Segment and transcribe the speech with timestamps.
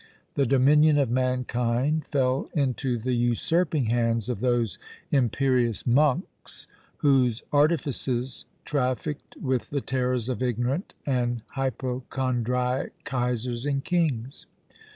[0.33, 4.79] The dominion of mankind fell into the usurping hands of those
[5.11, 6.65] imperious monks
[6.97, 14.47] whose artifices trafficed with the terrors of ignorant and hypochondriac "Kaisers and kings."